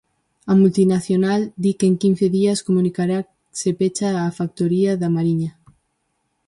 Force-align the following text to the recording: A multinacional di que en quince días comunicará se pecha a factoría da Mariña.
A 0.51 0.55
multinacional 0.61 1.41
di 1.63 1.71
que 1.77 1.87
en 1.91 1.95
quince 2.01 2.25
días 2.37 2.63
comunicará 2.67 3.17
se 3.61 3.69
pecha 3.79 4.07
a 4.23 4.35
factoría 4.39 4.91
da 5.01 5.09
Mariña. 5.15 5.51